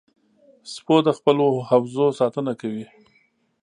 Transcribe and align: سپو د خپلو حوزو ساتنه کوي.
سپو 0.73 0.95
د 1.05 1.09
خپلو 1.17 1.45
حوزو 1.69 2.05
ساتنه 2.19 2.53
کوي. 2.61 2.85